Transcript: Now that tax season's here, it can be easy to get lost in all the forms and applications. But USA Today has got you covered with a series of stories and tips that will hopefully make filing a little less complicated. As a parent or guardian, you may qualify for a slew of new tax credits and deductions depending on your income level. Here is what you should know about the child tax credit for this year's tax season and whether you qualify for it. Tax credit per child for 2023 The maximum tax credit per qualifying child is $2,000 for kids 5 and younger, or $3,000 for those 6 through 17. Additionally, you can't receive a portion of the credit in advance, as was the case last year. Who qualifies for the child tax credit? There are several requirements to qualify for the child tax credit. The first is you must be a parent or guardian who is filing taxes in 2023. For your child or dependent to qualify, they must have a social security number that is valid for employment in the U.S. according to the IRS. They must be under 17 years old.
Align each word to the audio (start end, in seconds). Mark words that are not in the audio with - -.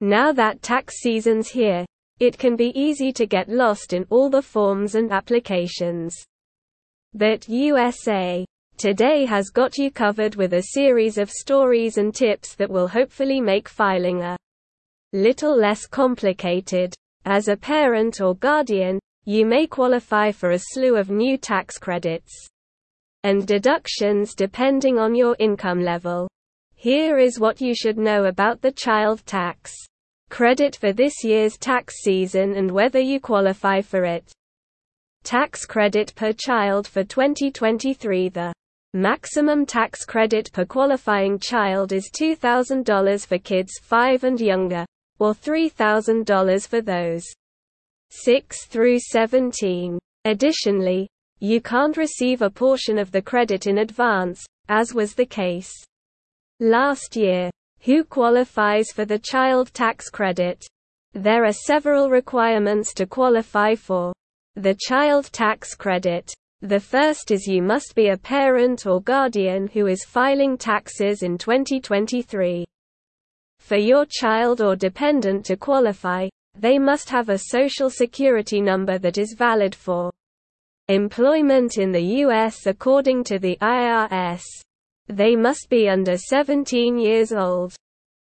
Now 0.00 0.32
that 0.32 0.62
tax 0.62 1.00
season's 1.00 1.48
here, 1.48 1.84
it 2.20 2.38
can 2.38 2.56
be 2.56 2.72
easy 2.78 3.12
to 3.12 3.26
get 3.26 3.48
lost 3.48 3.92
in 3.92 4.06
all 4.10 4.30
the 4.30 4.42
forms 4.42 4.94
and 4.94 5.12
applications. 5.12 6.16
But 7.14 7.48
USA 7.48 8.44
Today 8.78 9.24
has 9.24 9.48
got 9.48 9.78
you 9.78 9.90
covered 9.90 10.36
with 10.36 10.52
a 10.52 10.66
series 10.74 11.16
of 11.16 11.30
stories 11.30 11.96
and 11.96 12.14
tips 12.14 12.54
that 12.56 12.68
will 12.68 12.86
hopefully 12.86 13.40
make 13.40 13.70
filing 13.70 14.20
a 14.20 14.36
little 15.14 15.56
less 15.56 15.86
complicated. 15.86 16.92
As 17.24 17.48
a 17.48 17.56
parent 17.56 18.20
or 18.20 18.36
guardian, 18.36 18.98
you 19.24 19.46
may 19.46 19.66
qualify 19.66 20.30
for 20.30 20.50
a 20.50 20.58
slew 20.58 20.96
of 20.96 21.08
new 21.08 21.38
tax 21.38 21.78
credits 21.78 22.48
and 23.22 23.46
deductions 23.46 24.34
depending 24.34 24.98
on 24.98 25.14
your 25.14 25.34
income 25.38 25.80
level. 25.80 26.28
Here 26.78 27.16
is 27.16 27.40
what 27.40 27.62
you 27.62 27.74
should 27.74 27.96
know 27.96 28.26
about 28.26 28.60
the 28.60 28.70
child 28.70 29.24
tax 29.24 29.74
credit 30.28 30.76
for 30.76 30.92
this 30.92 31.24
year's 31.24 31.56
tax 31.56 32.02
season 32.02 32.54
and 32.54 32.70
whether 32.70 33.00
you 33.00 33.18
qualify 33.18 33.80
for 33.80 34.04
it. 34.04 34.30
Tax 35.24 35.64
credit 35.64 36.14
per 36.14 36.34
child 36.34 36.86
for 36.86 37.02
2023 37.02 38.28
The 38.28 38.52
maximum 38.92 39.64
tax 39.64 40.04
credit 40.04 40.52
per 40.52 40.66
qualifying 40.66 41.38
child 41.38 41.92
is 41.92 42.10
$2,000 42.20 43.26
for 43.26 43.38
kids 43.38 43.72
5 43.80 44.24
and 44.24 44.38
younger, 44.38 44.84
or 45.18 45.32
$3,000 45.32 46.68
for 46.68 46.82
those 46.82 47.24
6 48.10 48.66
through 48.66 48.98
17. 49.00 49.98
Additionally, 50.26 51.08
you 51.40 51.62
can't 51.62 51.96
receive 51.96 52.42
a 52.42 52.50
portion 52.50 52.98
of 52.98 53.12
the 53.12 53.22
credit 53.22 53.66
in 53.66 53.78
advance, 53.78 54.44
as 54.68 54.92
was 54.92 55.14
the 55.14 55.26
case 55.26 55.72
last 56.60 57.16
year. 57.16 57.50
Who 57.80 58.04
qualifies 58.04 58.90
for 58.92 59.04
the 59.04 59.18
child 59.18 59.72
tax 59.74 60.08
credit? 60.08 60.64
There 61.12 61.44
are 61.44 61.52
several 61.52 62.10
requirements 62.10 62.92
to 62.94 63.06
qualify 63.06 63.74
for 63.74 64.12
the 64.54 64.76
child 64.78 65.30
tax 65.32 65.74
credit. 65.74 66.32
The 66.62 66.80
first 66.80 67.30
is 67.30 67.46
you 67.46 67.62
must 67.62 67.94
be 67.94 68.08
a 68.08 68.16
parent 68.16 68.86
or 68.86 69.00
guardian 69.02 69.68
who 69.68 69.86
is 69.86 70.04
filing 70.04 70.56
taxes 70.56 71.22
in 71.22 71.38
2023. 71.38 72.64
For 73.60 73.76
your 73.76 74.06
child 74.08 74.60
or 74.60 74.76
dependent 74.76 75.44
to 75.46 75.56
qualify, 75.56 76.28
they 76.58 76.78
must 76.78 77.10
have 77.10 77.28
a 77.28 77.38
social 77.38 77.90
security 77.90 78.60
number 78.60 78.98
that 78.98 79.18
is 79.18 79.34
valid 79.36 79.74
for 79.74 80.10
employment 80.88 81.78
in 81.78 81.92
the 81.92 82.04
U.S. 82.24 82.66
according 82.66 83.24
to 83.24 83.38
the 83.38 83.58
IRS. 83.60 84.42
They 85.08 85.36
must 85.36 85.68
be 85.70 85.88
under 85.88 86.16
17 86.16 86.98
years 86.98 87.32
old. 87.32 87.74